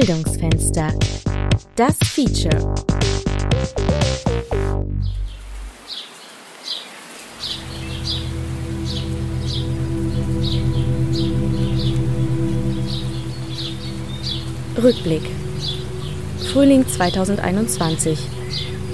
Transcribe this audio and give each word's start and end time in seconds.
Bildungsfenster. 0.00 0.92
Das 1.76 1.96
Feature. 2.02 2.74
Rückblick. 14.82 15.22
Frühling 16.52 16.84
2021. 16.88 18.18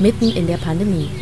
Mitten 0.01 0.29
in 0.29 0.47
der 0.47 0.59
Pandemie. 0.59 1.20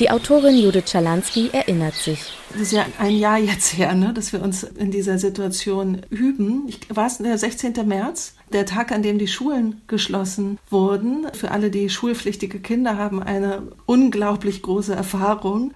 Die 0.00 0.10
Autorin 0.10 0.56
Judith 0.56 0.88
Schalansky 0.90 1.50
erinnert 1.52 1.94
sich. 1.94 2.32
Das 2.52 2.62
ist 2.62 2.72
ja 2.72 2.86
ein 2.98 3.18
Jahr 3.18 3.36
jetzt 3.36 3.76
her, 3.76 3.94
ne, 3.94 4.14
dass 4.14 4.32
wir 4.32 4.40
uns 4.40 4.62
in 4.62 4.90
dieser 4.90 5.18
Situation 5.18 6.00
üben. 6.08 6.64
Ich, 6.68 6.80
war 6.88 7.06
es 7.06 7.18
der 7.18 7.36
16. 7.36 7.86
März, 7.86 8.34
der 8.50 8.64
Tag, 8.64 8.92
an 8.92 9.02
dem 9.02 9.18
die 9.18 9.28
Schulen 9.28 9.82
geschlossen 9.88 10.58
wurden. 10.70 11.26
Für 11.34 11.50
alle, 11.50 11.70
die 11.70 11.90
schulpflichtige 11.90 12.60
Kinder 12.60 12.96
haben, 12.96 13.22
eine 13.22 13.72
unglaublich 13.84 14.62
große 14.62 14.94
Erfahrung. 14.94 15.74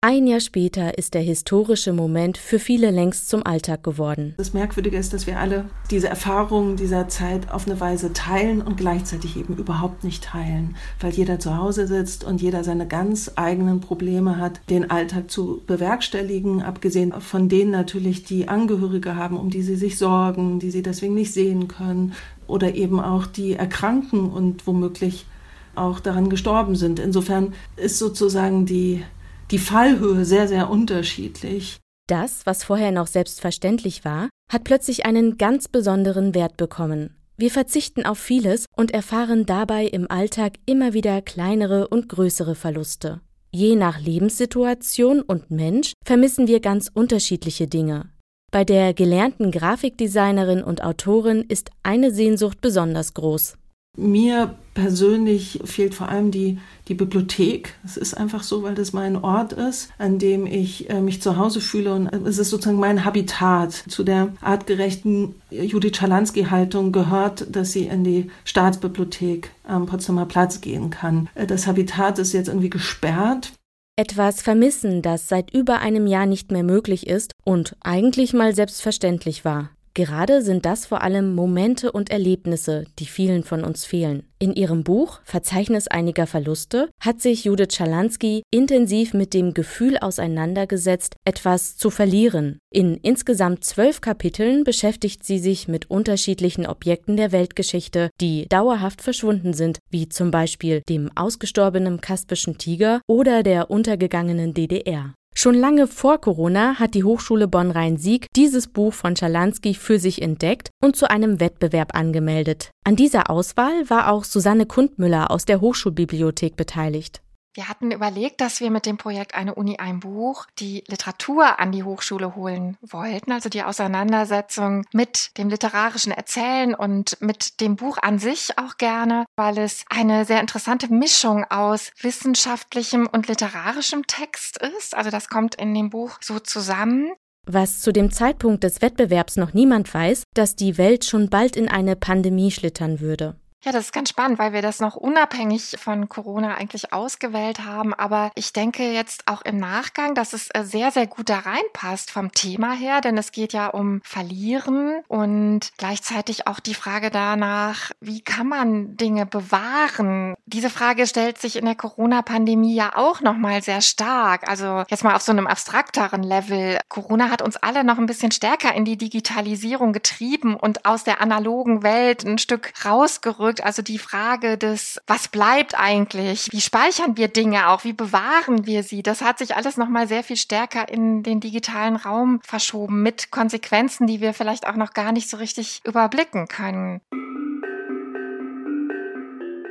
Ein 0.00 0.28
Jahr 0.28 0.38
später 0.38 0.96
ist 0.96 1.14
der 1.14 1.22
historische 1.22 1.92
Moment 1.92 2.38
für 2.38 2.60
viele 2.60 2.92
längst 2.92 3.28
zum 3.28 3.44
Alltag 3.44 3.82
geworden. 3.82 4.34
Das 4.36 4.54
Merkwürdige 4.54 4.96
ist, 4.96 5.12
dass 5.12 5.26
wir 5.26 5.40
alle 5.40 5.64
diese 5.90 6.06
Erfahrungen 6.06 6.76
dieser 6.76 7.08
Zeit 7.08 7.50
auf 7.50 7.66
eine 7.66 7.80
Weise 7.80 8.12
teilen 8.12 8.62
und 8.62 8.76
gleichzeitig 8.76 9.36
eben 9.36 9.56
überhaupt 9.56 10.04
nicht 10.04 10.22
teilen, 10.22 10.76
weil 11.00 11.10
jeder 11.10 11.40
zu 11.40 11.56
Hause 11.56 11.88
sitzt 11.88 12.22
und 12.22 12.40
jeder 12.40 12.62
seine 12.62 12.86
ganz 12.86 13.32
eigenen 13.34 13.80
Probleme 13.80 14.36
hat, 14.36 14.60
den 14.70 14.88
Alltag 14.88 15.32
zu 15.32 15.62
bewerkstelligen, 15.66 16.62
abgesehen 16.62 17.12
von 17.20 17.48
denen 17.48 17.72
natürlich, 17.72 18.22
die 18.22 18.46
Angehörige 18.46 19.16
haben, 19.16 19.36
um 19.36 19.50
die 19.50 19.62
sie 19.62 19.74
sich 19.74 19.98
sorgen, 19.98 20.60
die 20.60 20.70
sie 20.70 20.82
deswegen 20.82 21.14
nicht 21.14 21.34
sehen 21.34 21.66
können 21.66 22.12
oder 22.46 22.76
eben 22.76 23.00
auch 23.00 23.26
die 23.26 23.54
erkranken 23.54 24.30
und 24.30 24.64
womöglich 24.64 25.26
auch 25.74 25.98
daran 25.98 26.30
gestorben 26.30 26.76
sind. 26.76 27.00
Insofern 27.00 27.52
ist 27.76 27.98
sozusagen 27.98 28.64
die 28.64 29.02
die 29.50 29.58
Fallhöhe 29.58 30.24
sehr, 30.24 30.48
sehr 30.48 30.70
unterschiedlich. 30.70 31.78
Das, 32.06 32.46
was 32.46 32.64
vorher 32.64 32.92
noch 32.92 33.06
selbstverständlich 33.06 34.04
war, 34.04 34.28
hat 34.50 34.64
plötzlich 34.64 35.06
einen 35.06 35.38
ganz 35.38 35.68
besonderen 35.68 36.34
Wert 36.34 36.56
bekommen. 36.56 37.16
Wir 37.36 37.50
verzichten 37.50 38.04
auf 38.04 38.18
vieles 38.18 38.66
und 38.76 38.90
erfahren 38.90 39.46
dabei 39.46 39.86
im 39.86 40.10
Alltag 40.10 40.54
immer 40.66 40.92
wieder 40.92 41.22
kleinere 41.22 41.88
und 41.88 42.08
größere 42.08 42.54
Verluste. 42.54 43.20
Je 43.50 43.76
nach 43.76 44.00
Lebenssituation 44.00 45.22
und 45.22 45.50
Mensch 45.50 45.92
vermissen 46.04 46.48
wir 46.48 46.60
ganz 46.60 46.90
unterschiedliche 46.92 47.66
Dinge. 47.66 48.10
Bei 48.50 48.64
der 48.64 48.94
gelernten 48.94 49.50
Grafikdesignerin 49.50 50.62
und 50.62 50.82
Autorin 50.82 51.44
ist 51.48 51.70
eine 51.82 52.10
Sehnsucht 52.10 52.60
besonders 52.60 53.14
groß. 53.14 53.56
Mir 53.98 54.54
persönlich 54.74 55.58
fehlt 55.64 55.92
vor 55.92 56.08
allem 56.08 56.30
die, 56.30 56.58
die 56.86 56.94
Bibliothek. 56.94 57.74
Es 57.84 57.96
ist 57.96 58.14
einfach 58.14 58.44
so, 58.44 58.62
weil 58.62 58.76
das 58.76 58.92
mein 58.92 59.16
Ort 59.16 59.52
ist, 59.52 59.90
an 59.98 60.20
dem 60.20 60.46
ich 60.46 60.88
äh, 60.88 61.00
mich 61.00 61.20
zu 61.20 61.36
Hause 61.36 61.60
fühle 61.60 61.92
und 61.94 62.06
es 62.24 62.38
ist 62.38 62.50
sozusagen 62.50 62.78
mein 62.78 63.04
Habitat. 63.04 63.72
Zu 63.72 64.04
der 64.04 64.28
artgerechten 64.40 65.34
Judith 65.50 65.96
Schalansky-Haltung 65.96 66.92
gehört, 66.92 67.46
dass 67.50 67.72
sie 67.72 67.86
in 67.86 68.04
die 68.04 68.30
Staatsbibliothek 68.44 69.50
am 69.64 69.86
Potsdamer 69.86 70.26
Platz 70.26 70.60
gehen 70.60 70.90
kann. 70.90 71.28
Das 71.34 71.66
Habitat 71.66 72.20
ist 72.20 72.32
jetzt 72.32 72.46
irgendwie 72.46 72.70
gesperrt. 72.70 73.52
Etwas 73.96 74.42
vermissen, 74.42 75.02
das 75.02 75.26
seit 75.26 75.52
über 75.52 75.80
einem 75.80 76.06
Jahr 76.06 76.26
nicht 76.26 76.52
mehr 76.52 76.62
möglich 76.62 77.08
ist 77.08 77.32
und 77.44 77.74
eigentlich 77.82 78.32
mal 78.32 78.54
selbstverständlich 78.54 79.44
war. 79.44 79.70
Gerade 79.98 80.42
sind 80.42 80.64
das 80.64 80.86
vor 80.86 81.02
allem 81.02 81.34
Momente 81.34 81.90
und 81.90 82.08
Erlebnisse, 82.08 82.84
die 83.00 83.06
vielen 83.06 83.42
von 83.42 83.64
uns 83.64 83.84
fehlen. 83.84 84.22
In 84.38 84.54
ihrem 84.54 84.84
Buch 84.84 85.18
Verzeichnis 85.24 85.88
einiger 85.88 86.28
Verluste 86.28 86.88
hat 87.00 87.20
sich 87.20 87.42
Judith 87.42 87.74
Schalansky 87.74 88.44
intensiv 88.52 89.12
mit 89.12 89.34
dem 89.34 89.54
Gefühl 89.54 89.98
auseinandergesetzt, 89.98 91.16
etwas 91.24 91.76
zu 91.76 91.90
verlieren. 91.90 92.60
In 92.72 92.94
insgesamt 92.94 93.64
zwölf 93.64 94.00
Kapiteln 94.00 94.62
beschäftigt 94.62 95.24
sie 95.24 95.40
sich 95.40 95.66
mit 95.66 95.90
unterschiedlichen 95.90 96.68
Objekten 96.68 97.16
der 97.16 97.32
Weltgeschichte, 97.32 98.10
die 98.20 98.46
dauerhaft 98.48 99.02
verschwunden 99.02 99.52
sind, 99.52 99.80
wie 99.90 100.08
zum 100.08 100.30
Beispiel 100.30 100.82
dem 100.88 101.10
ausgestorbenen 101.16 102.00
kaspischen 102.00 102.56
Tiger 102.56 103.00
oder 103.08 103.42
der 103.42 103.68
untergegangenen 103.68 104.54
DDR. 104.54 105.12
Schon 105.40 105.54
lange 105.54 105.86
vor 105.86 106.20
Corona 106.20 106.80
hat 106.80 106.94
die 106.94 107.04
Hochschule 107.04 107.46
Bonn-Rhein-Sieg 107.46 108.26
dieses 108.34 108.66
Buch 108.66 108.92
von 108.92 109.14
Schalansky 109.14 109.72
für 109.72 110.00
sich 110.00 110.20
entdeckt 110.20 110.70
und 110.82 110.96
zu 110.96 111.08
einem 111.08 111.38
Wettbewerb 111.38 111.94
angemeldet. 111.94 112.72
An 112.84 112.96
dieser 112.96 113.30
Auswahl 113.30 113.88
war 113.88 114.10
auch 114.10 114.24
Susanne 114.24 114.66
Kundmüller 114.66 115.30
aus 115.30 115.44
der 115.44 115.60
Hochschulbibliothek 115.60 116.56
beteiligt. 116.56 117.22
Wir 117.54 117.68
hatten 117.68 117.90
überlegt, 117.90 118.40
dass 118.40 118.60
wir 118.60 118.70
mit 118.70 118.86
dem 118.86 118.98
Projekt 118.98 119.34
Eine 119.34 119.54
Uni 119.54 119.78
ein 119.78 120.00
Buch 120.00 120.46
die 120.58 120.84
Literatur 120.86 121.58
an 121.58 121.72
die 121.72 121.82
Hochschule 121.82 122.36
holen 122.36 122.76
wollten, 122.82 123.32
also 123.32 123.48
die 123.48 123.62
Auseinandersetzung 123.62 124.84
mit 124.92 125.36
dem 125.38 125.48
literarischen 125.48 126.12
Erzählen 126.12 126.74
und 126.74 127.20
mit 127.20 127.60
dem 127.60 127.76
Buch 127.76 127.98
an 128.00 128.18
sich 128.18 128.58
auch 128.58 128.76
gerne, 128.76 129.24
weil 129.36 129.58
es 129.58 129.84
eine 129.88 130.24
sehr 130.24 130.40
interessante 130.40 130.92
Mischung 130.92 131.44
aus 131.44 131.90
wissenschaftlichem 132.00 133.08
und 133.10 133.28
literarischem 133.28 134.06
Text 134.06 134.58
ist. 134.58 134.94
Also 134.94 135.10
das 135.10 135.28
kommt 135.28 135.54
in 135.54 135.74
dem 135.74 135.90
Buch 135.90 136.18
so 136.20 136.38
zusammen. 136.38 137.12
Was 137.50 137.80
zu 137.80 137.92
dem 137.92 138.12
Zeitpunkt 138.12 138.62
des 138.62 138.82
Wettbewerbs 138.82 139.36
noch 139.36 139.54
niemand 139.54 139.92
weiß, 139.92 140.24
dass 140.34 140.54
die 140.54 140.76
Welt 140.76 141.06
schon 141.06 141.30
bald 141.30 141.56
in 141.56 141.68
eine 141.68 141.96
Pandemie 141.96 142.50
schlittern 142.50 143.00
würde. 143.00 143.36
Ja, 143.64 143.72
das 143.72 143.86
ist 143.86 143.92
ganz 143.92 144.10
spannend, 144.10 144.38
weil 144.38 144.52
wir 144.52 144.62
das 144.62 144.78
noch 144.78 144.94
unabhängig 144.94 145.76
von 145.80 146.08
Corona 146.08 146.54
eigentlich 146.54 146.92
ausgewählt 146.92 147.64
haben. 147.64 147.92
Aber 147.92 148.30
ich 148.36 148.52
denke 148.52 148.84
jetzt 148.92 149.26
auch 149.26 149.42
im 149.42 149.58
Nachgang, 149.58 150.14
dass 150.14 150.32
es 150.32 150.48
äh, 150.50 150.62
sehr, 150.62 150.92
sehr 150.92 151.08
gut 151.08 151.28
da 151.28 151.40
reinpasst 151.40 152.12
vom 152.12 152.30
Thema 152.30 152.72
her, 152.72 153.00
denn 153.00 153.18
es 153.18 153.32
geht 153.32 153.52
ja 153.52 153.66
um 153.66 154.00
Verlieren 154.04 155.02
und 155.08 155.72
gleichzeitig 155.76 156.46
auch 156.46 156.60
die 156.60 156.74
Frage 156.74 157.10
danach, 157.10 157.90
wie 158.00 158.20
kann 158.20 158.46
man 158.46 158.96
Dinge 158.96 159.26
bewahren? 159.26 160.36
Diese 160.46 160.70
Frage 160.70 161.08
stellt 161.08 161.38
sich 161.38 161.56
in 161.56 161.64
der 161.64 161.74
Corona-Pandemie 161.74 162.76
ja 162.76 162.92
auch 162.94 163.22
nochmal 163.22 163.62
sehr 163.62 163.80
stark. 163.80 164.48
Also 164.48 164.84
jetzt 164.88 165.02
mal 165.02 165.16
auf 165.16 165.22
so 165.22 165.32
einem 165.32 165.48
abstrakteren 165.48 166.22
Level. 166.22 166.78
Corona 166.88 167.28
hat 167.28 167.42
uns 167.42 167.56
alle 167.56 167.82
noch 167.82 167.98
ein 167.98 168.06
bisschen 168.06 168.30
stärker 168.30 168.72
in 168.72 168.84
die 168.84 168.96
Digitalisierung 168.96 169.92
getrieben 169.92 170.54
und 170.54 170.86
aus 170.86 171.02
der 171.02 171.20
analogen 171.20 171.82
Welt 171.82 172.24
ein 172.24 172.38
Stück 172.38 172.72
rausgerückt 172.84 173.47
zurück. 173.48 173.64
Also 173.64 173.82
die 173.82 173.98
Frage 173.98 174.58
des, 174.58 175.00
was 175.06 175.28
bleibt 175.28 175.78
eigentlich? 175.78 176.48
Wie 176.50 176.60
speichern 176.60 177.16
wir 177.16 177.28
Dinge 177.28 177.68
auch? 177.68 177.84
Wie 177.84 177.92
bewahren 177.92 178.66
wir 178.66 178.82
sie? 178.82 179.02
Das 179.02 179.22
hat 179.22 179.38
sich 179.38 179.56
alles 179.56 179.76
nochmal 179.76 180.08
sehr 180.08 180.22
viel 180.22 180.36
stärker 180.36 180.88
in 180.88 181.22
den 181.22 181.40
digitalen 181.40 181.96
Raum 181.96 182.40
verschoben 182.42 183.02
mit 183.02 183.30
Konsequenzen, 183.30 184.06
die 184.06 184.20
wir 184.20 184.34
vielleicht 184.34 184.66
auch 184.66 184.76
noch 184.76 184.92
gar 184.92 185.12
nicht 185.12 185.28
so 185.30 185.36
richtig 185.38 185.80
überblicken 185.84 186.48
können. 186.48 187.00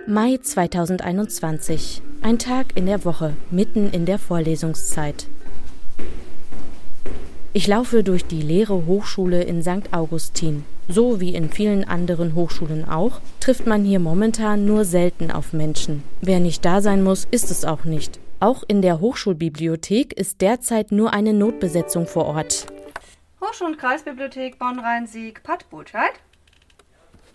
Mai 0.07 0.37
2021. 0.41 2.01
Ein 2.21 2.39
Tag 2.39 2.75
in 2.75 2.85
der 2.85 3.05
Woche, 3.05 3.33
mitten 3.51 3.91
in 3.91 4.05
der 4.05 4.17
Vorlesungszeit. 4.17 5.27
Ich 7.57 7.65
laufe 7.65 8.03
durch 8.03 8.23
die 8.23 8.43
leere 8.43 8.85
Hochschule 8.85 9.41
in 9.41 9.63
St. 9.63 9.91
Augustin. 9.91 10.63
So 10.87 11.19
wie 11.19 11.33
in 11.33 11.49
vielen 11.49 11.85
anderen 11.85 12.35
Hochschulen 12.35 12.87
auch, 12.87 13.19
trifft 13.39 13.65
man 13.65 13.83
hier 13.83 13.97
momentan 13.97 14.67
nur 14.67 14.85
selten 14.85 15.31
auf 15.31 15.53
Menschen. 15.53 16.03
Wer 16.21 16.39
nicht 16.39 16.63
da 16.63 16.81
sein 16.81 17.03
muss, 17.03 17.27
ist 17.31 17.49
es 17.49 17.65
auch 17.65 17.83
nicht. 17.83 18.19
Auch 18.39 18.63
in 18.67 18.83
der 18.83 18.99
Hochschulbibliothek 18.99 20.13
ist 20.13 20.41
derzeit 20.41 20.91
nur 20.91 21.13
eine 21.13 21.33
Notbesetzung 21.33 22.05
vor 22.05 22.27
Ort. 22.27 22.67
Hochschul- 23.41 23.69
und 23.69 23.79
Kreisbibliothek 23.79 24.59
Bonn-Rhein-Sieg, 24.59 25.41
Pat 25.41 25.67
Bulscheid. 25.71 26.13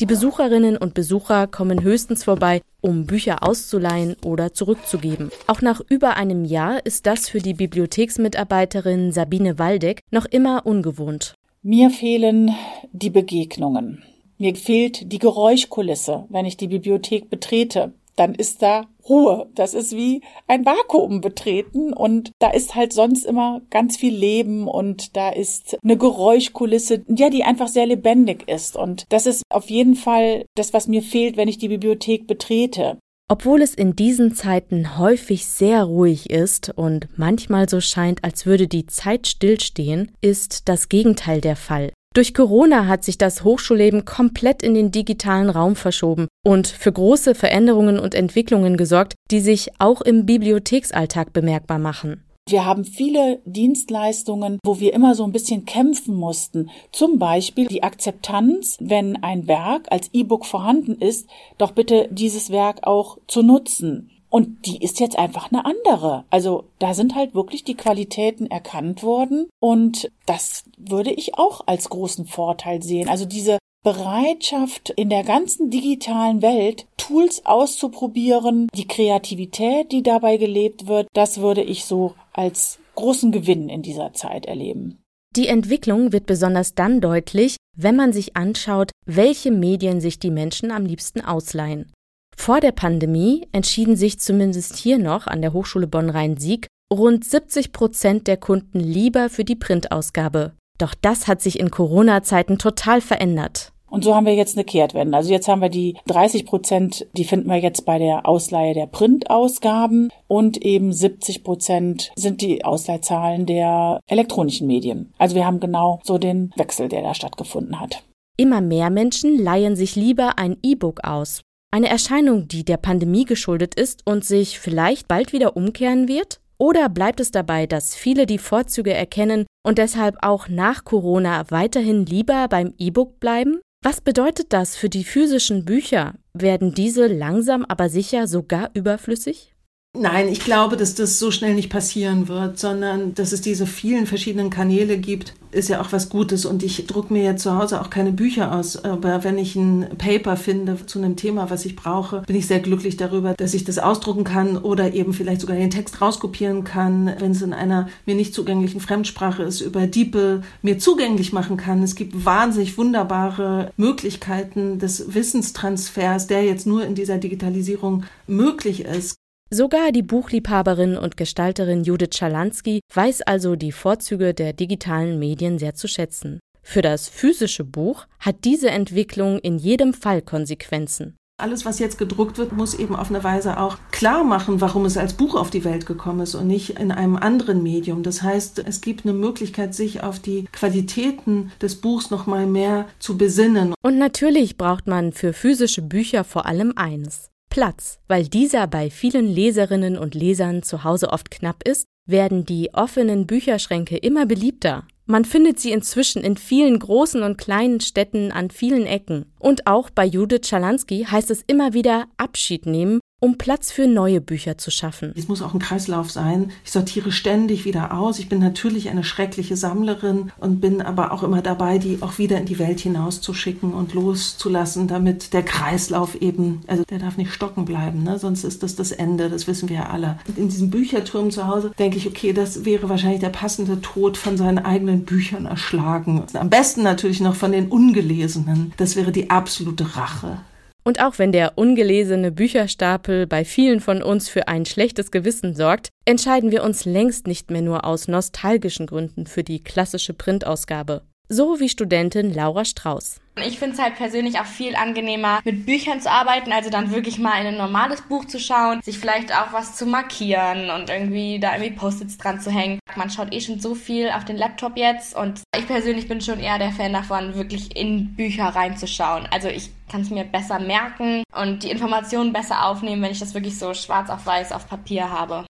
Die 0.02 0.06
Besucherinnen 0.06 0.76
und 0.76 0.94
Besucher 0.94 1.46
kommen 1.46 1.84
höchstens 1.84 2.24
vorbei, 2.24 2.60
um 2.80 3.06
Bücher 3.06 3.48
auszuleihen 3.48 4.16
oder 4.24 4.52
zurückzugeben. 4.52 5.30
Auch 5.46 5.62
nach 5.62 5.80
über 5.88 6.16
einem 6.16 6.44
Jahr 6.44 6.84
ist 6.84 7.06
das 7.06 7.28
für 7.28 7.38
die 7.38 7.54
Bibliotheksmitarbeiterin 7.54 9.12
Sabine 9.12 9.60
Waldeck 9.60 10.00
noch 10.10 10.24
immer 10.24 10.66
ungewohnt. 10.66 11.36
Mir 11.62 11.90
fehlen 11.90 12.50
die 12.90 13.10
Begegnungen. 13.10 14.02
Mir 14.38 14.56
fehlt 14.56 15.12
die 15.12 15.20
Geräuschkulisse, 15.20 16.24
wenn 16.30 16.46
ich 16.46 16.56
die 16.56 16.66
Bibliothek 16.66 17.30
betrete. 17.30 17.92
Dann 18.16 18.34
ist 18.34 18.60
da 18.60 18.86
Ruhe. 19.08 19.48
Das 19.54 19.74
ist 19.74 19.96
wie 19.96 20.22
ein 20.46 20.64
Vakuum 20.64 21.20
betreten 21.20 21.92
und 21.92 22.32
da 22.38 22.50
ist 22.50 22.74
halt 22.74 22.92
sonst 22.92 23.24
immer 23.24 23.60
ganz 23.70 23.96
viel 23.96 24.14
Leben 24.14 24.68
und 24.68 25.16
da 25.16 25.30
ist 25.30 25.76
eine 25.82 25.96
Geräuschkulisse, 25.96 27.04
ja, 27.08 27.30
die 27.30 27.44
einfach 27.44 27.68
sehr 27.68 27.86
lebendig 27.86 28.48
ist. 28.48 28.76
Und 28.76 29.04
das 29.08 29.26
ist 29.26 29.42
auf 29.50 29.70
jeden 29.70 29.94
Fall 29.94 30.44
das, 30.56 30.72
was 30.72 30.88
mir 30.88 31.02
fehlt, 31.02 31.36
wenn 31.36 31.48
ich 31.48 31.58
die 31.58 31.68
Bibliothek 31.68 32.26
betrete. 32.26 32.98
Obwohl 33.28 33.62
es 33.62 33.74
in 33.74 33.96
diesen 33.96 34.34
Zeiten 34.34 34.98
häufig 34.98 35.46
sehr 35.46 35.84
ruhig 35.84 36.28
ist 36.28 36.70
und 36.76 37.08
manchmal 37.16 37.66
so 37.68 37.80
scheint, 37.80 38.24
als 38.24 38.44
würde 38.44 38.68
die 38.68 38.86
Zeit 38.86 39.26
stillstehen, 39.26 40.12
ist 40.20 40.68
das 40.68 40.90
Gegenteil 40.90 41.40
der 41.40 41.56
Fall. 41.56 41.92
Durch 42.14 42.34
Corona 42.34 42.88
hat 42.88 43.04
sich 43.04 43.16
das 43.16 43.42
Hochschulleben 43.42 44.04
komplett 44.04 44.62
in 44.62 44.74
den 44.74 44.90
digitalen 44.90 45.48
Raum 45.48 45.76
verschoben 45.76 46.28
und 46.44 46.66
für 46.66 46.92
große 46.92 47.34
Veränderungen 47.34 47.98
und 47.98 48.14
Entwicklungen 48.14 48.76
gesorgt, 48.76 49.14
die 49.30 49.40
sich 49.40 49.70
auch 49.78 50.02
im 50.02 50.26
Bibliotheksalltag 50.26 51.32
bemerkbar 51.32 51.78
machen. 51.78 52.22
Wir 52.48 52.66
haben 52.66 52.84
viele 52.84 53.40
Dienstleistungen, 53.46 54.58
wo 54.64 54.78
wir 54.78 54.92
immer 54.92 55.14
so 55.14 55.24
ein 55.24 55.32
bisschen 55.32 55.64
kämpfen 55.64 56.14
mussten. 56.14 56.70
Zum 56.90 57.18
Beispiel 57.18 57.68
die 57.68 57.82
Akzeptanz, 57.82 58.76
wenn 58.80 59.22
ein 59.22 59.46
Werk 59.46 59.86
als 59.90 60.10
E-Book 60.12 60.44
vorhanden 60.44 60.96
ist, 60.96 61.28
doch 61.56 61.70
bitte 61.70 62.08
dieses 62.10 62.50
Werk 62.50 62.80
auch 62.82 63.18
zu 63.28 63.42
nutzen. 63.42 64.10
Und 64.32 64.64
die 64.64 64.82
ist 64.82 64.98
jetzt 64.98 65.18
einfach 65.18 65.52
eine 65.52 65.66
andere. 65.66 66.24
Also 66.30 66.64
da 66.78 66.94
sind 66.94 67.14
halt 67.14 67.34
wirklich 67.34 67.64
die 67.64 67.74
Qualitäten 67.74 68.46
erkannt 68.46 69.02
worden. 69.02 69.50
Und 69.60 70.10
das 70.24 70.64
würde 70.78 71.12
ich 71.12 71.36
auch 71.36 71.60
als 71.66 71.90
großen 71.90 72.24
Vorteil 72.24 72.82
sehen. 72.82 73.10
Also 73.10 73.26
diese 73.26 73.58
Bereitschaft 73.84 74.88
in 74.88 75.10
der 75.10 75.22
ganzen 75.22 75.68
digitalen 75.68 76.40
Welt 76.40 76.86
Tools 76.96 77.44
auszuprobieren, 77.44 78.68
die 78.74 78.88
Kreativität, 78.88 79.92
die 79.92 80.02
dabei 80.02 80.38
gelebt 80.38 80.86
wird, 80.86 81.08
das 81.12 81.42
würde 81.42 81.62
ich 81.62 81.84
so 81.84 82.14
als 82.32 82.78
großen 82.94 83.32
Gewinn 83.32 83.68
in 83.68 83.82
dieser 83.82 84.14
Zeit 84.14 84.46
erleben. 84.46 85.02
Die 85.36 85.48
Entwicklung 85.48 86.12
wird 86.12 86.24
besonders 86.24 86.74
dann 86.74 87.02
deutlich, 87.02 87.56
wenn 87.76 87.96
man 87.96 88.14
sich 88.14 88.34
anschaut, 88.34 88.92
welche 89.04 89.50
Medien 89.50 90.00
sich 90.00 90.18
die 90.18 90.30
Menschen 90.30 90.70
am 90.70 90.86
liebsten 90.86 91.20
ausleihen. 91.20 91.92
Vor 92.36 92.60
der 92.60 92.72
Pandemie 92.72 93.46
entschieden 93.52 93.96
sich 93.96 94.18
zumindest 94.18 94.76
hier 94.76 94.98
noch 94.98 95.26
an 95.26 95.42
der 95.42 95.52
Hochschule 95.52 95.86
Bonn-Rhein-Sieg 95.86 96.66
rund 96.92 97.24
70 97.24 97.72
Prozent 97.72 98.26
der 98.26 98.36
Kunden 98.36 98.80
lieber 98.80 99.28
für 99.30 99.44
die 99.44 99.56
Printausgabe. 99.56 100.52
Doch 100.78 100.94
das 101.00 101.28
hat 101.28 101.40
sich 101.40 101.60
in 101.60 101.70
Corona-Zeiten 101.70 102.58
total 102.58 103.00
verändert. 103.00 103.72
Und 103.92 104.04
so 104.04 104.14
haben 104.14 104.24
wir 104.24 104.34
jetzt 104.34 104.56
eine 104.56 104.64
Kehrtwende. 104.64 105.14
Also 105.14 105.30
jetzt 105.30 105.48
haben 105.48 105.60
wir 105.60 105.68
die 105.68 105.98
30 106.06 106.46
Prozent, 106.46 107.06
die 107.12 107.24
finden 107.24 107.50
wir 107.50 107.58
jetzt 107.58 107.84
bei 107.84 107.98
der 107.98 108.26
Ausleihe 108.26 108.72
der 108.72 108.86
Printausgaben 108.86 110.10
und 110.28 110.56
eben 110.64 110.94
70 110.94 111.44
Prozent 111.44 112.10
sind 112.16 112.40
die 112.40 112.64
Ausleihzahlen 112.64 113.44
der 113.44 114.00
elektronischen 114.06 114.66
Medien. 114.66 115.12
Also 115.18 115.34
wir 115.36 115.44
haben 115.44 115.60
genau 115.60 116.00
so 116.04 116.16
den 116.16 116.52
Wechsel, 116.56 116.88
der 116.88 117.02
da 117.02 117.12
stattgefunden 117.14 117.80
hat. 117.80 118.02
Immer 118.38 118.62
mehr 118.62 118.88
Menschen 118.88 119.38
leihen 119.38 119.76
sich 119.76 119.94
lieber 119.94 120.38
ein 120.38 120.56
E-Book 120.62 121.04
aus. 121.04 121.42
Eine 121.74 121.88
Erscheinung, 121.88 122.48
die 122.48 122.66
der 122.66 122.76
Pandemie 122.76 123.24
geschuldet 123.24 123.74
ist 123.74 124.06
und 124.06 124.26
sich 124.26 124.60
vielleicht 124.60 125.08
bald 125.08 125.32
wieder 125.32 125.56
umkehren 125.56 126.06
wird? 126.06 126.38
Oder 126.58 126.90
bleibt 126.90 127.18
es 127.18 127.30
dabei, 127.30 127.66
dass 127.66 127.94
viele 127.94 128.26
die 128.26 128.36
Vorzüge 128.36 128.92
erkennen 128.92 129.46
und 129.66 129.78
deshalb 129.78 130.16
auch 130.20 130.48
nach 130.48 130.84
Corona 130.84 131.50
weiterhin 131.50 132.04
lieber 132.04 132.46
beim 132.48 132.74
E-Book 132.76 133.20
bleiben? 133.20 133.62
Was 133.82 134.02
bedeutet 134.02 134.52
das 134.52 134.76
für 134.76 134.90
die 134.90 135.02
physischen 135.02 135.64
Bücher? 135.64 136.12
Werden 136.34 136.74
diese 136.74 137.06
langsam 137.06 137.64
aber 137.64 137.88
sicher 137.88 138.26
sogar 138.28 138.68
überflüssig? 138.74 139.51
Nein, 139.94 140.28
ich 140.28 140.40
glaube, 140.40 140.78
dass 140.78 140.94
das 140.94 141.18
so 141.18 141.30
schnell 141.30 141.54
nicht 141.54 141.68
passieren 141.68 142.26
wird, 142.26 142.58
sondern 142.58 143.14
dass 143.14 143.32
es 143.32 143.42
diese 143.42 143.66
vielen 143.66 144.06
verschiedenen 144.06 144.48
Kanäle 144.48 144.96
gibt, 144.96 145.34
ist 145.50 145.68
ja 145.68 145.82
auch 145.82 145.92
was 145.92 146.08
Gutes. 146.08 146.46
Und 146.46 146.62
ich 146.62 146.86
drucke 146.86 147.12
mir 147.12 147.22
jetzt 147.22 147.42
zu 147.42 147.54
Hause 147.54 147.78
auch 147.78 147.90
keine 147.90 148.10
Bücher 148.10 148.56
aus. 148.56 148.82
Aber 148.86 149.22
wenn 149.22 149.36
ich 149.36 149.54
ein 149.54 149.86
Paper 149.98 150.38
finde 150.38 150.86
zu 150.86 150.98
einem 150.98 151.16
Thema, 151.16 151.50
was 151.50 151.66
ich 151.66 151.76
brauche, 151.76 152.22
bin 152.22 152.36
ich 152.36 152.46
sehr 152.46 152.60
glücklich 152.60 152.96
darüber, 152.96 153.34
dass 153.34 153.52
ich 153.52 153.64
das 153.64 153.78
ausdrucken 153.78 154.24
kann 154.24 154.56
oder 154.56 154.94
eben 154.94 155.12
vielleicht 155.12 155.42
sogar 155.42 155.56
den 155.56 155.68
Text 155.68 156.00
rauskopieren 156.00 156.64
kann, 156.64 157.14
wenn 157.18 157.32
es 157.32 157.42
in 157.42 157.52
einer 157.52 157.90
mir 158.06 158.14
nicht 158.14 158.32
zugänglichen 158.32 158.80
Fremdsprache 158.80 159.42
ist, 159.42 159.60
über 159.60 159.86
DeepL 159.86 160.40
mir 160.62 160.78
zugänglich 160.78 161.34
machen 161.34 161.58
kann. 161.58 161.82
Es 161.82 161.96
gibt 161.96 162.24
wahnsinnig 162.24 162.78
wunderbare 162.78 163.70
Möglichkeiten 163.76 164.78
des 164.78 165.14
Wissenstransfers, 165.14 166.28
der 166.28 166.44
jetzt 166.44 166.66
nur 166.66 166.82
in 166.82 166.94
dieser 166.94 167.18
Digitalisierung 167.18 168.04
möglich 168.26 168.86
ist. 168.86 169.21
Sogar 169.54 169.92
die 169.92 170.02
Buchliebhaberin 170.02 170.96
und 170.96 171.18
Gestalterin 171.18 171.84
Judith 171.84 172.16
Schalansky 172.16 172.80
weiß 172.94 173.20
also 173.20 173.54
die 173.54 173.70
Vorzüge 173.70 174.32
der 174.32 174.54
digitalen 174.54 175.18
Medien 175.18 175.58
sehr 175.58 175.74
zu 175.74 175.88
schätzen. 175.88 176.40
Für 176.62 176.80
das 176.80 177.10
physische 177.10 177.62
Buch 177.62 178.06
hat 178.18 178.44
diese 178.44 178.70
Entwicklung 178.70 179.38
in 179.40 179.58
jedem 179.58 179.92
Fall 179.92 180.22
Konsequenzen. 180.22 181.16
Alles, 181.38 181.66
was 181.66 181.80
jetzt 181.80 181.98
gedruckt 181.98 182.38
wird, 182.38 182.52
muss 182.52 182.72
eben 182.72 182.96
auf 182.96 183.10
eine 183.10 183.24
Weise 183.24 183.60
auch 183.60 183.76
klar 183.90 184.24
machen, 184.24 184.62
warum 184.62 184.86
es 184.86 184.96
als 184.96 185.12
Buch 185.12 185.34
auf 185.34 185.50
die 185.50 185.64
Welt 185.64 185.84
gekommen 185.84 186.20
ist 186.20 186.34
und 186.34 186.46
nicht 186.46 186.78
in 186.78 186.90
einem 186.90 187.16
anderen 187.16 187.62
Medium. 187.62 188.02
Das 188.02 188.22
heißt, 188.22 188.60
es 188.66 188.80
gibt 188.80 189.04
eine 189.04 189.12
Möglichkeit, 189.12 189.74
sich 189.74 190.02
auf 190.02 190.18
die 190.18 190.46
Qualitäten 190.52 191.52
des 191.60 191.78
Buchs 191.78 192.10
noch 192.10 192.26
mal 192.26 192.46
mehr 192.46 192.86
zu 192.98 193.18
besinnen. 193.18 193.74
Und 193.82 193.98
natürlich 193.98 194.56
braucht 194.56 194.86
man 194.86 195.12
für 195.12 195.34
physische 195.34 195.82
Bücher 195.82 196.24
vor 196.24 196.46
allem 196.46 196.72
eines: 196.76 197.31
Platz. 197.52 197.98
Weil 198.08 198.28
dieser 198.28 198.66
bei 198.66 198.88
vielen 198.88 199.26
Leserinnen 199.26 199.98
und 199.98 200.14
Lesern 200.14 200.62
zu 200.62 200.84
Hause 200.84 201.10
oft 201.10 201.30
knapp 201.30 201.68
ist, 201.68 201.84
werden 202.08 202.46
die 202.46 202.72
offenen 202.72 203.26
Bücherschränke 203.26 203.98
immer 203.98 204.24
beliebter. 204.24 204.86
Man 205.04 205.26
findet 205.26 205.60
sie 205.60 205.70
inzwischen 205.70 206.24
in 206.24 206.38
vielen 206.38 206.78
großen 206.78 207.22
und 207.22 207.36
kleinen 207.36 207.80
Städten 207.80 208.32
an 208.32 208.50
vielen 208.50 208.86
Ecken. 208.86 209.34
Und 209.38 209.66
auch 209.66 209.90
bei 209.90 210.06
Judith 210.06 210.48
Schalansky 210.48 211.04
heißt 211.04 211.30
es 211.30 211.44
immer 211.46 211.74
wieder 211.74 212.06
Abschied 212.16 212.64
nehmen 212.64 213.00
um 213.22 213.38
Platz 213.38 213.70
für 213.70 213.86
neue 213.86 214.20
Bücher 214.20 214.58
zu 214.58 214.72
schaffen. 214.72 215.12
Es 215.16 215.28
muss 215.28 215.42
auch 215.42 215.54
ein 215.54 215.60
Kreislauf 215.60 216.10
sein. 216.10 216.50
Ich 216.64 216.72
sortiere 216.72 217.12
ständig 217.12 217.64
wieder 217.64 217.96
aus. 217.96 218.18
Ich 218.18 218.28
bin 218.28 218.40
natürlich 218.40 218.88
eine 218.88 219.04
schreckliche 219.04 219.56
Sammlerin 219.56 220.32
und 220.38 220.60
bin 220.60 220.82
aber 220.82 221.12
auch 221.12 221.22
immer 221.22 221.40
dabei, 221.40 221.78
die 221.78 221.98
auch 222.00 222.18
wieder 222.18 222.38
in 222.38 222.46
die 222.46 222.58
Welt 222.58 222.80
hinauszuschicken 222.80 223.74
und 223.74 223.94
loszulassen, 223.94 224.88
damit 224.88 225.32
der 225.34 225.44
Kreislauf 225.44 226.16
eben, 226.20 226.62
also 226.66 226.82
der 226.82 226.98
darf 226.98 227.16
nicht 227.16 227.32
stocken 227.32 227.64
bleiben, 227.64 228.02
ne? 228.02 228.18
sonst 228.18 228.42
ist 228.42 228.64
das 228.64 228.74
das 228.74 228.90
Ende, 228.90 229.30
das 229.30 229.46
wissen 229.46 229.68
wir 229.68 229.76
ja 229.76 229.90
alle. 229.90 230.18
In 230.36 230.48
diesem 230.48 230.70
Bücherturm 230.70 231.30
zu 231.30 231.46
Hause 231.46 231.70
denke 231.78 231.98
ich, 231.98 232.08
okay, 232.08 232.32
das 232.32 232.64
wäre 232.64 232.88
wahrscheinlich 232.88 233.20
der 233.20 233.28
passende 233.28 233.80
Tod 233.82 234.16
von 234.16 234.36
seinen 234.36 234.58
eigenen 234.58 235.04
Büchern 235.04 235.46
erschlagen. 235.46 236.24
Am 236.32 236.50
besten 236.50 236.82
natürlich 236.82 237.20
noch 237.20 237.36
von 237.36 237.52
den 237.52 237.68
ungelesenen. 237.68 238.72
Das 238.78 238.96
wäre 238.96 239.12
die 239.12 239.30
absolute 239.30 239.94
Rache. 239.96 240.38
Und 240.84 241.00
auch 241.00 241.18
wenn 241.18 241.32
der 241.32 241.56
ungelesene 241.56 242.32
Bücherstapel 242.32 243.26
bei 243.26 243.44
vielen 243.44 243.80
von 243.80 244.02
uns 244.02 244.28
für 244.28 244.48
ein 244.48 244.66
schlechtes 244.66 245.10
Gewissen 245.10 245.54
sorgt, 245.54 245.88
entscheiden 246.04 246.50
wir 246.50 246.64
uns 246.64 246.84
längst 246.84 247.26
nicht 247.26 247.50
mehr 247.50 247.62
nur 247.62 247.84
aus 247.84 248.08
nostalgischen 248.08 248.86
Gründen 248.86 249.26
für 249.26 249.44
die 249.44 249.62
klassische 249.62 250.12
Printausgabe. 250.12 251.02
So 251.28 251.60
wie 251.60 251.68
Studentin 251.68 252.34
Laura 252.34 252.64
Strauß. 252.64 253.21
Ich 253.36 253.58
finde 253.58 253.74
es 253.74 253.82
halt 253.82 253.96
persönlich 253.96 254.38
auch 254.40 254.46
viel 254.46 254.76
angenehmer, 254.76 255.40
mit 255.44 255.64
Büchern 255.64 256.00
zu 256.00 256.10
arbeiten, 256.10 256.52
also 256.52 256.68
dann 256.68 256.92
wirklich 256.92 257.18
mal 257.18 257.40
in 257.40 257.46
ein 257.46 257.56
normales 257.56 258.02
Buch 258.02 258.26
zu 258.26 258.38
schauen, 258.38 258.82
sich 258.82 258.98
vielleicht 258.98 259.34
auch 259.34 259.52
was 259.52 259.74
zu 259.74 259.86
markieren 259.86 260.68
und 260.70 260.90
irgendwie 260.90 261.40
da 261.40 261.54
irgendwie 261.54 261.74
Post-its 261.74 262.18
dran 262.18 262.40
zu 262.40 262.50
hängen. 262.50 262.78
Man 262.94 263.08
schaut 263.08 263.32
eh 263.32 263.40
schon 263.40 263.58
so 263.58 263.74
viel 263.74 264.10
auf 264.10 264.26
den 264.26 264.36
Laptop 264.36 264.76
jetzt 264.76 265.16
und 265.16 265.40
ich 265.56 265.66
persönlich 265.66 266.08
bin 266.08 266.20
schon 266.20 266.40
eher 266.40 266.58
der 266.58 266.72
Fan 266.72 266.92
davon, 266.92 267.34
wirklich 267.34 267.74
in 267.74 268.14
Bücher 268.14 268.48
reinzuschauen. 268.48 269.26
Also 269.30 269.48
ich 269.48 269.70
kann 269.90 270.02
es 270.02 270.10
mir 270.10 270.24
besser 270.24 270.58
merken 270.58 271.22
und 271.34 271.62
die 271.62 271.70
Informationen 271.70 272.34
besser 272.34 272.66
aufnehmen, 272.66 273.02
wenn 273.02 273.12
ich 273.12 273.20
das 273.20 273.34
wirklich 273.34 273.58
so 273.58 273.72
schwarz 273.72 274.10
auf 274.10 274.26
weiß 274.26 274.52
auf 274.52 274.68
Papier 274.68 275.10
habe. 275.10 275.46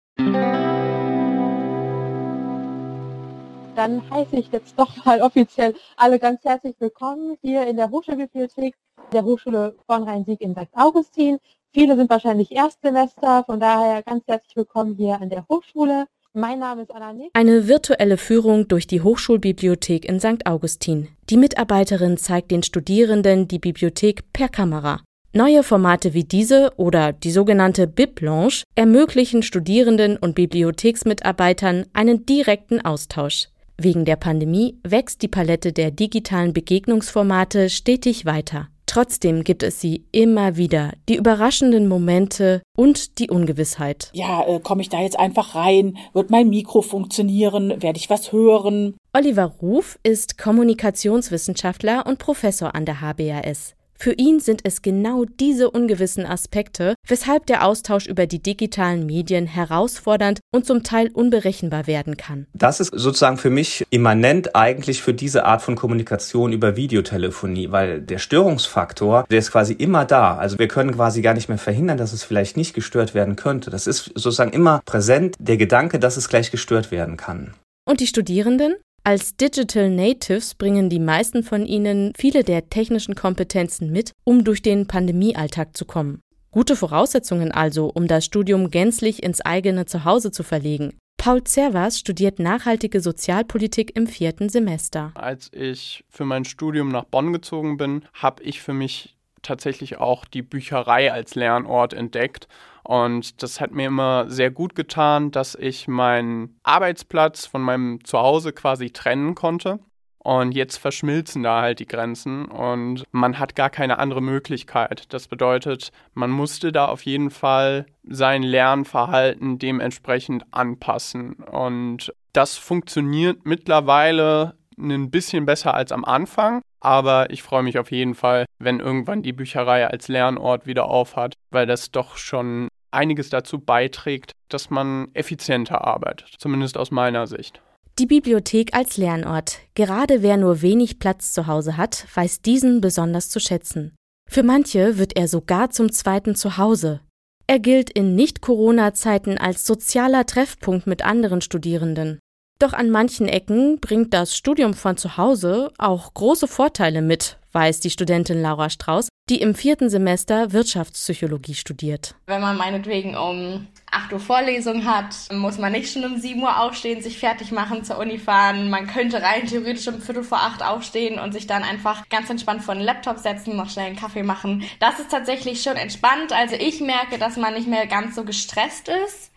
Dann 3.82 4.08
heiße 4.12 4.36
ich 4.36 4.52
jetzt 4.52 4.78
doch 4.78 5.06
mal 5.06 5.24
offiziell 5.24 5.74
alle 5.98 6.20
ganz 6.20 6.44
herzlich 6.44 6.76
willkommen 6.78 7.36
hier 7.42 7.66
in 7.66 7.78
der 7.78 7.90
Hochschulbibliothek 7.90 8.76
der 9.12 9.24
Hochschule 9.24 9.76
Bonn-Rhein-Sieg 9.88 10.40
in 10.40 10.54
St. 10.54 10.70
Augustin. 10.74 11.40
Viele 11.74 11.96
sind 11.96 12.08
wahrscheinlich 12.12 12.52
Erstsemester, 12.52 13.44
von 13.44 13.60
daher 13.60 14.04
ganz 14.04 14.28
herzlich 14.28 14.56
willkommen 14.56 14.94
hier 14.98 15.20
an 15.20 15.32
der 15.32 15.48
Hochschule. 15.50 16.06
Mein 16.34 16.60
Name 16.60 16.84
ist 16.84 16.94
Anna 16.94 17.12
Nick. 17.12 17.32
Eine 17.34 17.68
virtuelle 17.68 18.18
Führung 18.18 18.68
durch 18.68 18.86
die 18.86 19.02
Hochschulbibliothek 19.02 20.06
in 20.06 20.20
St. 20.20 20.46
Augustin. 20.46 21.08
Die 21.32 21.38
Mitarbeiterin 21.38 22.18
zeigt 22.18 22.52
den 22.52 22.62
Studierenden 22.62 23.48
die 23.48 23.58
Bibliothek 23.58 24.32
per 24.32 24.50
Kamera. 24.50 25.00
Neue 25.34 25.64
Formate 25.64 26.14
wie 26.14 26.26
diese 26.26 26.74
oder 26.76 27.14
die 27.14 27.32
sogenannte 27.32 27.88
Bib-Blanche 27.88 28.64
ermöglichen 28.76 29.42
Studierenden 29.42 30.18
und 30.18 30.36
Bibliotheksmitarbeitern 30.36 31.88
einen 31.94 32.28
direkten 32.28 32.84
Austausch. 32.84 33.48
Wegen 33.84 34.06
der 34.06 34.16
Pandemie 34.16 34.78
wächst 34.84 35.24
die 35.24 35.28
Palette 35.28 35.74
der 35.74 35.90
digitalen 35.90 36.54
Begegnungsformate 36.54 37.68
stetig 37.68 38.28
weiter. 38.28 38.68
Trotzdem 38.86 39.44
gibt 39.44 39.64
es 39.64 39.82
sie 39.82 40.06
immer 40.12 40.56
wieder, 40.56 40.92
die 41.10 41.16
überraschenden 41.16 41.88
Momente 41.88 42.62
und 42.78 43.18
die 43.18 43.32
Ungewissheit. 43.32 44.12
Ja, 44.14 44.44
äh, 44.44 44.60
komme 44.60 44.84
ich 44.84 44.90
da 44.90 45.02
jetzt 45.02 45.18
einfach 45.18 45.56
rein? 45.56 45.98
Wird 46.14 46.30
mein 46.30 46.50
Mikro 46.50 46.84
funktionieren? 46.84 47.82
Werde 47.82 47.98
ich 47.98 48.12
was 48.12 48.32
hören? 48.32 48.96
Oliver 49.14 49.46
Ruf 49.46 49.98
ist 50.04 50.38
Kommunikationswissenschaftler 50.38 52.06
und 52.06 52.20
Professor 52.20 52.76
an 52.76 52.86
der 52.86 53.02
HBAS. 53.02 53.74
Für 54.02 54.14
ihn 54.14 54.40
sind 54.40 54.62
es 54.64 54.82
genau 54.82 55.26
diese 55.26 55.70
ungewissen 55.70 56.26
Aspekte, 56.26 56.96
weshalb 57.08 57.46
der 57.46 57.64
Austausch 57.64 58.08
über 58.08 58.26
die 58.26 58.42
digitalen 58.42 59.06
Medien 59.06 59.46
herausfordernd 59.46 60.40
und 60.52 60.66
zum 60.66 60.82
Teil 60.82 61.12
unberechenbar 61.14 61.86
werden 61.86 62.18
kann. 62.18 62.48
Das 62.56 62.80
ist 62.80 62.92
sozusagen 62.96 63.38
für 63.38 63.52
mich 63.52 63.86
immanent 63.92 64.56
eigentlich 64.56 65.04
für 65.04 65.14
diese 65.14 65.46
Art 65.46 65.62
von 65.62 65.76
Kommunikation 65.76 66.52
über 66.52 66.76
Videotelefonie, 66.76 67.70
weil 67.70 68.02
der 68.02 68.18
Störungsfaktor, 68.18 69.28
der 69.30 69.38
ist 69.38 69.52
quasi 69.52 69.74
immer 69.74 70.04
da. 70.04 70.36
Also 70.36 70.58
wir 70.58 70.68
können 70.68 70.96
quasi 70.96 71.22
gar 71.22 71.36
nicht 71.36 71.48
mehr 71.48 71.60
verhindern, 71.60 72.00
dass 72.00 72.12
es 72.12 72.24
vielleicht 72.24 72.58
nicht 72.58 72.74
gestört 72.74 73.14
werden 73.14 73.36
könnte. 73.36 73.70
Das 73.70 73.86
ist 73.86 74.06
sozusagen 74.16 74.52
immer 74.52 74.82
präsent, 74.84 75.36
der 75.38 75.58
Gedanke, 75.58 76.00
dass 76.00 76.18
es 76.18 76.28
gleich 76.28 76.50
gestört 76.50 76.90
werden 76.90 77.18
kann. 77.18 77.54
Und 77.88 78.00
die 78.00 78.08
Studierenden? 78.08 78.78
Als 79.04 79.36
Digital 79.36 79.90
Natives 79.90 80.54
bringen 80.54 80.88
die 80.88 81.00
meisten 81.00 81.42
von 81.42 81.66
ihnen 81.66 82.14
viele 82.16 82.44
der 82.44 82.70
technischen 82.70 83.16
Kompetenzen 83.16 83.92
mit, 83.92 84.12
um 84.24 84.44
durch 84.44 84.62
den 84.62 84.86
Pandemiealltag 84.86 85.76
zu 85.76 85.86
kommen. 85.86 86.22
Gute 86.52 86.76
Voraussetzungen 86.76 87.52
also, 87.52 87.88
um 87.88 88.08
das 88.08 88.26
Studium 88.26 88.70
gänzlich 88.70 89.24
ins 89.24 89.42
eigene 89.42 89.88
Zuhause 89.88 90.32
zu 90.32 90.44
verlegen. 90.44 91.00
Paul 91.18 91.44
Zervas 91.44 91.98
studiert 91.98 92.38
nachhaltige 92.38 93.02
Sozialpolitik 93.02 93.96
im 93.96 94.06
vierten 94.06 94.50
Semester. 94.50 95.12
Als 95.16 95.50
ich 95.52 96.04
für 96.08 96.26
mein 96.26 96.46
Studium 96.46 96.90
nach 96.90 97.06
Bonn 97.06 97.34
gezogen 97.34 97.78
bin, 97.78 98.06
habe 98.14 98.44
ich 98.44 98.62
für 98.62 98.74
mich 98.74 99.16
tatsächlich 99.42 99.98
auch 99.98 100.26
die 100.26 100.44
Bücherei 100.44 101.12
als 101.12 101.34
Lernort 101.34 101.94
entdeckt 101.94 102.48
und 102.84 103.42
das 103.44 103.62
hat 103.62 103.72
mir 103.72 103.88
immer 103.88 104.30
sehr 104.30 104.52
gut 104.52 104.76
getan, 104.76 105.32
dass 105.32 105.56
ich 105.56 105.88
meinen 105.88 106.60
Arbeitsplatz 106.64 107.46
von 107.46 107.62
meinem 107.62 108.04
Zuhause 108.04 108.54
quasi 108.54 108.92
trennen 108.92 109.36
konnte. 109.36 109.80
Und 110.24 110.54
jetzt 110.54 110.78
verschmilzen 110.78 111.42
da 111.42 111.62
halt 111.62 111.80
die 111.80 111.88
Grenzen 111.88 112.46
und 112.46 113.06
man 113.12 113.40
hat 113.40 113.56
gar 113.56 113.72
keine 113.72 113.98
andere 113.98 114.22
Möglichkeit. 114.22 115.12
Das 115.14 115.28
bedeutet, 115.28 115.92
man 116.14 116.30
musste 116.30 116.72
da 116.72 116.86
auf 116.86 117.04
jeden 117.06 117.32
Fall 117.32 117.88
sein 118.04 118.44
Lernverhalten 118.44 119.58
dementsprechend 119.58 120.46
anpassen. 120.52 121.34
Und 121.34 122.14
das 122.34 122.56
funktioniert 122.58 123.46
mittlerweile 123.46 124.54
ein 124.78 125.10
bisschen 125.10 125.48
besser 125.48 125.74
als 125.74 125.92
am 125.92 126.06
Anfang. 126.06 126.62
Aber 126.80 127.30
ich 127.30 127.44
freue 127.44 127.64
mich 127.64 127.78
auf 127.78 127.92
jeden 127.92 128.16
Fall, 128.16 128.46
wenn 128.60 128.80
irgendwann 128.80 129.22
die 129.22 129.34
Bücherei 129.34 129.88
als 129.88 130.08
Lernort 130.08 130.66
wieder 130.66 130.86
aufhat, 130.86 131.36
weil 131.52 131.68
das 131.68 131.92
doch 131.92 132.18
schon 132.18 132.68
einiges 132.92 133.30
dazu 133.30 133.60
beiträgt, 133.60 134.32
dass 134.50 134.70
man 134.70 135.10
effizienter 135.14 135.86
arbeitet, 135.86 136.36
zumindest 136.38 136.78
aus 136.78 136.92
meiner 136.92 137.28
Sicht. 137.28 137.62
Die 138.00 138.06
Bibliothek 138.06 138.74
als 138.74 138.98
Lernort. 138.98 139.60
Gerade 139.76 140.22
wer 140.22 140.38
nur 140.38 140.62
wenig 140.62 141.00
Platz 141.00 141.34
zu 141.34 141.48
Hause 141.48 141.78
hat, 141.78 142.06
weiß 142.14 142.42
diesen 142.42 142.82
besonders 142.82 143.30
zu 143.30 143.40
schätzen. 143.40 143.96
Für 144.30 144.44
manche 144.44 144.98
wird 144.98 145.18
er 145.18 145.28
sogar 145.28 145.72
zum 145.72 145.92
zweiten 145.92 146.36
Zuhause. 146.36 147.02
Er 147.48 147.60
gilt 147.60 147.90
in 147.90 148.16
Nicht-Corona-Zeiten 148.16 149.38
als 149.38 149.66
sozialer 149.66 150.26
Treffpunkt 150.26 150.88
mit 150.88 151.04
anderen 151.04 151.42
Studierenden. 151.42 152.20
Doch 152.60 152.72
an 152.72 152.90
manchen 152.90 153.28
Ecken 153.28 153.80
bringt 153.82 154.14
das 154.14 154.38
Studium 154.38 154.74
von 154.74 154.96
zu 154.96 155.18
Hause 155.18 155.72
auch 155.78 156.14
große 156.14 156.48
Vorteile 156.48 157.02
mit, 157.02 157.41
weiß 157.54 157.80
die 157.80 157.90
Studentin 157.90 158.42
Laura 158.42 158.70
Strauß, 158.70 159.10
die 159.30 159.42
im 159.42 159.56
vierten 159.56 159.90
Semester 159.90 160.52
Wirtschaftspsychologie 160.52 161.54
studiert. 161.54 162.16
Wenn 162.28 162.42
man 162.42 162.58
meinetwegen 162.58 163.16
um 163.16 163.68
8 163.92 164.14
Uhr 164.14 164.20
Vorlesung 164.20 164.86
hat, 164.86 165.16
muss 165.32 165.58
man 165.58 165.72
nicht 165.72 165.92
schon 165.92 166.06
um 166.06 166.18
7 166.18 166.42
Uhr 166.42 166.62
aufstehen, 166.62 167.02
sich 167.02 167.18
fertig 167.18 167.52
machen, 167.52 167.84
zur 167.84 167.98
Uni 167.98 168.18
fahren. 168.18 168.70
Man 168.70 168.88
könnte 168.88 169.22
rein 169.22 169.48
theoretisch 169.48 169.88
um 169.88 170.02
Viertel 170.02 170.24
vor 170.24 170.40
acht 170.40 170.64
aufstehen 170.64 171.20
und 171.20 171.32
sich 171.32 171.48
dann 171.48 171.64
einfach 171.64 172.08
ganz 172.10 172.30
entspannt 172.30 172.64
vor 172.64 172.76
den 172.76 172.84
Laptop 172.84 173.20
setzen, 173.20 173.56
noch 173.56 173.70
schnell 173.70 173.88
einen 173.88 173.96
Kaffee 173.96 174.24
machen. 174.24 174.64
Das 174.80 175.00
ist 175.00 175.12
tatsächlich 175.12 175.62
schon 175.62 175.76
entspannt. 175.76 176.34
Also 176.34 176.56
ich 176.56 176.82
merke, 176.82 177.18
dass 177.18 177.38
man 177.38 177.54
nicht 177.54 177.68
mehr 177.68 177.88
ganz 177.88 178.16
so 178.16 178.24
gestresst 178.24 178.90
ist 178.90 179.32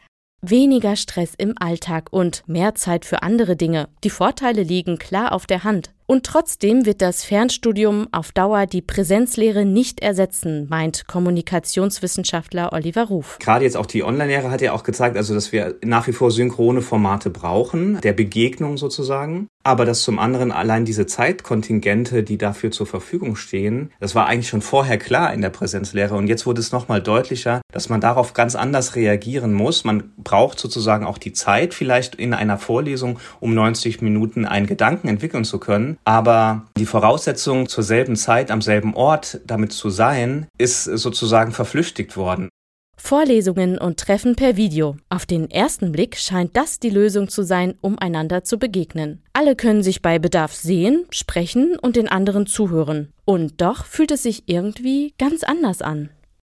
Weniger 0.47 0.95
Stress 0.97 1.33
im 1.39 1.55
Alltag 1.59 2.09
und 2.11 2.43
mehr 2.47 2.75
Zeit 2.75 3.07
für 3.07 3.23
andere 3.23 3.57
Dinge. 3.57 3.89
Die 4.05 4.11
Vorteile 4.11 4.63
liegen 4.63 4.99
klar 4.99 5.33
auf 5.33 5.47
der 5.47 5.65
Hand. 5.65 5.95
Und 6.07 6.27
trotzdem 6.27 6.85
wird 6.85 7.01
das 7.01 7.25
Fernstudium 7.25 8.09
auf 8.13 8.31
Dauer 8.31 8.67
die 8.67 8.83
Präsenzlehre 8.83 9.65
nicht 9.65 10.01
ersetzen, 10.01 10.67
meint 10.69 11.07
Kommunikationswissenschaftler 11.07 12.75
Oliver 12.75 13.05
Ruf. 13.05 13.39
Gerade 13.41 13.65
jetzt 13.65 13.79
auch 13.79 13.87
die 13.87 14.05
Online-Lehre 14.05 14.51
hat 14.51 14.61
ja 14.61 14.73
auch 14.73 14.83
gezeigt, 14.83 15.17
also 15.17 15.33
dass 15.33 15.51
wir 15.51 15.77
nach 15.83 16.07
wie 16.07 16.13
vor 16.13 16.31
synchrone 16.31 16.83
Formate 16.83 17.31
brauchen, 17.31 18.03
der 18.03 18.13
Begegnung 18.13 18.77
sozusagen. 18.77 19.49
Aber 19.67 19.87
dass 19.87 20.03
zum 20.03 20.19
anderen 20.19 20.53
allein 20.53 20.85
diese 20.85 21.07
Zeitkontingente, 21.07 22.23
die 22.23 22.37
dafür 22.37 22.71
zur 22.71 22.87
Verfügung 22.87 23.35
stehen, 23.35 23.91
das 23.99 24.15
war 24.15 24.27
eigentlich 24.27 24.49
schon 24.49 24.61
vorher 24.61 24.99
klar 24.99 25.33
in 25.33 25.41
der 25.41 25.49
Präsenzlehre. 25.49 26.17
Und 26.17 26.27
jetzt 26.27 26.45
wurde 26.45 26.61
es 26.61 26.71
nochmal 26.71 27.01
deutlicher, 27.01 27.63
dass 27.73 27.89
man 27.89 28.03
darauf 28.03 28.35
ganz 28.35 28.57
anders 28.57 28.95
reagieren 28.95 29.55
muss. 29.55 29.85
Man 29.85 30.13
braucht 30.19 30.59
sozusagen 30.59 31.07
auch 31.07 31.17
die 31.17 31.33
Zeit 31.33 31.73
vielleicht 31.73 32.15
in 32.15 32.35
einer 32.35 32.59
Vorlesung, 32.59 33.19
um 33.41 33.55
90 33.55 34.03
Minuten 34.03 34.45
einen 34.45 34.67
Gedanken 34.67 35.09
entwickeln 35.09 35.45
zu 35.45 35.59
können 35.59 35.94
aber 36.05 36.67
die 36.77 36.87
Voraussetzung 36.87 37.69
zur 37.69 37.85
selben 37.85 38.17
Zeit 38.17 38.51
am 38.51 38.63
selben 38.63 38.95
Ort 38.95 39.41
damit 39.47 39.73
zu 39.73 39.91
sein, 39.91 40.47
ist 40.59 40.85
sozusagen 40.85 41.53
verflüchtigt 41.53 42.17
worden. 42.17 42.49
Vorlesungen 42.97 43.77
und 43.77 43.99
Treffen 43.99 44.35
per 44.35 44.57
Video. 44.57 44.97
Auf 45.11 45.27
den 45.27 45.51
ersten 45.51 45.93
Blick 45.93 46.17
scheint 46.17 46.57
das 46.57 46.79
die 46.79 46.91
Lösung 46.91 47.29
zu 47.29 47.43
sein, 47.43 47.75
um 47.81 47.99
einander 47.99 48.45
zu 48.45 48.59
begegnen. 48.59 49.23
Alle 49.33 49.57
können 49.57 49.83
sich 49.83 50.01
bei 50.01 50.19
Bedarf 50.19 50.55
sehen, 50.55 51.05
sprechen 51.11 51.77
und 51.79 51.97
den 51.97 52.09
anderen 52.09 52.47
zuhören. 52.47 53.13
Und 53.27 53.61
doch 53.61 53.85
fühlt 53.85 54.11
es 54.11 54.23
sich 54.23 54.45
irgendwie 54.47 55.13
ganz 55.19 55.45
anders 55.45 55.83
an. 55.83 56.09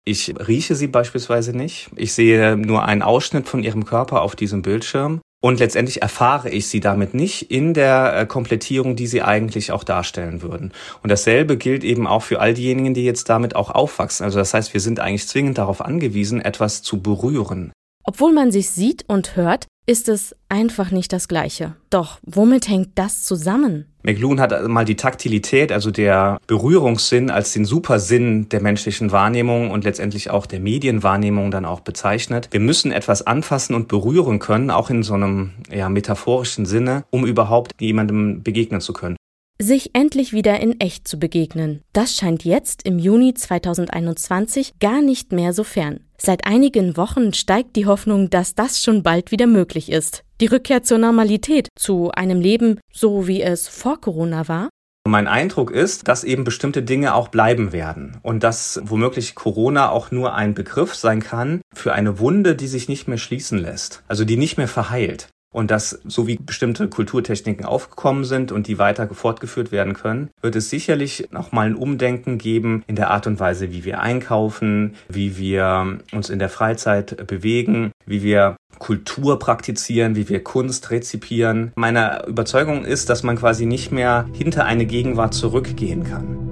Ich 0.04 0.34
rieche 0.48 0.74
sie 0.74 0.88
beispielsweise 0.88 1.56
nicht. 1.56 1.90
Ich 1.94 2.14
sehe 2.14 2.56
nur 2.56 2.84
einen 2.84 3.02
Ausschnitt 3.02 3.46
von 3.46 3.62
ihrem 3.62 3.84
Körper 3.84 4.22
auf 4.22 4.34
diesem 4.34 4.62
Bildschirm. 4.62 5.20
Und 5.42 5.58
letztendlich 5.58 6.02
erfahre 6.02 6.50
ich 6.50 6.68
sie 6.68 6.80
damit 6.80 7.14
nicht 7.14 7.50
in 7.50 7.72
der 7.72 8.14
äh, 8.14 8.26
Komplettierung, 8.26 8.94
die 8.94 9.06
sie 9.06 9.22
eigentlich 9.22 9.72
auch 9.72 9.84
darstellen 9.84 10.42
würden. 10.42 10.72
Und 11.02 11.10
dasselbe 11.10 11.56
gilt 11.56 11.82
eben 11.82 12.06
auch 12.06 12.22
für 12.22 12.40
all 12.40 12.52
diejenigen, 12.52 12.92
die 12.92 13.04
jetzt 13.04 13.30
damit 13.30 13.56
auch 13.56 13.70
aufwachsen. 13.70 14.24
Also 14.24 14.38
das 14.38 14.52
heißt, 14.52 14.74
wir 14.74 14.80
sind 14.80 15.00
eigentlich 15.00 15.26
zwingend 15.26 15.56
darauf 15.56 15.80
angewiesen, 15.80 16.42
etwas 16.42 16.82
zu 16.82 17.00
berühren. 17.00 17.72
Obwohl 18.04 18.32
man 18.32 18.50
sich 18.50 18.70
sieht 18.70 19.04
und 19.08 19.36
hört, 19.36 19.66
ist 19.90 20.08
es 20.08 20.36
einfach 20.48 20.92
nicht 20.92 21.12
das 21.12 21.26
Gleiche. 21.26 21.74
Doch 21.90 22.20
womit 22.22 22.68
hängt 22.68 22.90
das 22.94 23.24
zusammen? 23.24 23.86
McLuhan 24.04 24.38
hat 24.38 24.68
mal 24.68 24.84
die 24.84 24.94
Taktilität, 24.94 25.72
also 25.72 25.90
der 25.90 26.38
Berührungssinn, 26.46 27.28
als 27.28 27.52
den 27.54 27.64
Supersinn 27.64 28.48
der 28.50 28.62
menschlichen 28.62 29.10
Wahrnehmung 29.10 29.72
und 29.72 29.82
letztendlich 29.82 30.30
auch 30.30 30.46
der 30.46 30.60
Medienwahrnehmung 30.60 31.50
dann 31.50 31.64
auch 31.64 31.80
bezeichnet. 31.80 32.50
Wir 32.52 32.60
müssen 32.60 32.92
etwas 32.92 33.26
anfassen 33.26 33.74
und 33.74 33.88
berühren 33.88 34.38
können, 34.38 34.70
auch 34.70 34.90
in 34.90 35.02
so 35.02 35.14
einem 35.14 35.54
ja, 35.72 35.88
metaphorischen 35.88 36.66
Sinne, 36.66 37.02
um 37.10 37.26
überhaupt 37.26 37.72
jemandem 37.80 38.44
begegnen 38.44 38.80
zu 38.80 38.92
können 38.92 39.16
sich 39.62 39.90
endlich 39.94 40.32
wieder 40.32 40.58
in 40.58 40.80
echt 40.80 41.06
zu 41.06 41.18
begegnen. 41.18 41.82
Das 41.92 42.16
scheint 42.16 42.44
jetzt 42.44 42.82
im 42.84 42.98
Juni 42.98 43.34
2021 43.34 44.78
gar 44.80 45.02
nicht 45.02 45.32
mehr 45.32 45.52
so 45.52 45.64
fern. 45.64 46.00
Seit 46.22 46.46
einigen 46.46 46.98
Wochen 46.98 47.32
steigt 47.32 47.76
die 47.76 47.86
Hoffnung, 47.86 48.28
dass 48.28 48.54
das 48.54 48.82
schon 48.82 49.02
bald 49.02 49.30
wieder 49.30 49.46
möglich 49.46 49.90
ist. 49.90 50.22
Die 50.42 50.46
Rückkehr 50.46 50.82
zur 50.82 50.98
Normalität, 50.98 51.68
zu 51.78 52.10
einem 52.10 52.42
Leben, 52.42 52.78
so 52.92 53.26
wie 53.26 53.40
es 53.40 53.68
vor 53.68 54.00
Corona 54.00 54.46
war, 54.46 54.68
mein 55.08 55.26
Eindruck 55.26 55.70
ist, 55.70 56.08
dass 56.08 56.24
eben 56.24 56.44
bestimmte 56.44 56.82
Dinge 56.82 57.14
auch 57.14 57.28
bleiben 57.28 57.72
werden 57.72 58.18
und 58.22 58.44
dass 58.44 58.80
womöglich 58.84 59.34
Corona 59.34 59.88
auch 59.88 60.10
nur 60.10 60.34
ein 60.34 60.52
Begriff 60.52 60.94
sein 60.94 61.20
kann 61.20 61.62
für 61.74 61.94
eine 61.94 62.18
Wunde, 62.18 62.54
die 62.54 62.68
sich 62.68 62.86
nicht 62.86 63.08
mehr 63.08 63.16
schließen 63.16 63.58
lässt, 63.58 64.02
also 64.08 64.26
die 64.26 64.36
nicht 64.36 64.58
mehr 64.58 64.68
verheilt. 64.68 65.28
Und 65.52 65.72
dass, 65.72 66.00
so 66.06 66.28
wie 66.28 66.36
bestimmte 66.36 66.88
Kulturtechniken 66.88 67.64
aufgekommen 67.64 68.24
sind 68.24 68.52
und 68.52 68.68
die 68.68 68.78
weiter 68.78 69.08
fortgeführt 69.12 69.72
werden 69.72 69.94
können, 69.94 70.30
wird 70.40 70.54
es 70.54 70.70
sicherlich 70.70 71.28
nochmal 71.32 71.66
ein 71.66 71.74
Umdenken 71.74 72.38
geben 72.38 72.84
in 72.86 72.94
der 72.94 73.10
Art 73.10 73.26
und 73.26 73.40
Weise, 73.40 73.72
wie 73.72 73.84
wir 73.84 74.00
einkaufen, 74.00 74.94
wie 75.08 75.36
wir 75.36 75.98
uns 76.12 76.30
in 76.30 76.38
der 76.38 76.50
Freizeit 76.50 77.26
bewegen, 77.26 77.90
wie 78.06 78.22
wir 78.22 78.56
Kultur 78.78 79.40
praktizieren, 79.40 80.14
wie 80.14 80.28
wir 80.28 80.42
Kunst 80.44 80.90
rezipieren. 80.90 81.72
Meine 81.74 82.24
Überzeugung 82.26 82.84
ist, 82.84 83.10
dass 83.10 83.24
man 83.24 83.36
quasi 83.36 83.66
nicht 83.66 83.90
mehr 83.90 84.26
hinter 84.32 84.64
eine 84.66 84.86
Gegenwart 84.86 85.34
zurückgehen 85.34 86.04
kann. 86.04 86.50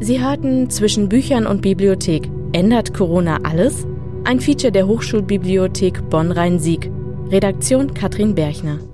Sie 0.00 0.20
hörten 0.20 0.68
zwischen 0.68 1.08
Büchern 1.08 1.46
und 1.46 1.62
Bibliothek. 1.62 2.28
Ändert 2.52 2.92
Corona 2.92 3.38
alles? 3.44 3.86
Ein 4.24 4.40
Feature 4.40 4.72
der 4.72 4.86
Hochschulbibliothek 4.86 6.10
Bonn-Rhein-Sieg. 6.10 6.90
Redaktion 7.32 7.94
Katrin 7.94 8.34
Berchner. 8.34 8.91